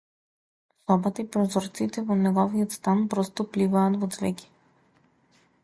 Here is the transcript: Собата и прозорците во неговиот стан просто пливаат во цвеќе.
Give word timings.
Собата 0.85 1.23
и 1.25 1.25
прозорците 1.35 2.03
во 2.07 2.17
неговиот 2.21 2.73
стан 2.79 3.05
просто 3.13 3.47
пливаат 3.53 4.01
во 4.05 4.11
цвеќе. 4.17 4.51